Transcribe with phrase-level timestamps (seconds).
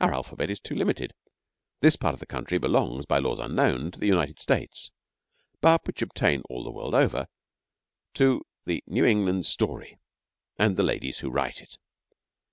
[0.00, 1.14] Our alphabet is too limited.
[1.82, 4.90] This part of the country belongs by laws unknown to the United States,
[5.60, 7.28] but which obtain all the world over,
[8.14, 9.96] to the New England story
[10.58, 11.78] and the ladies who write it.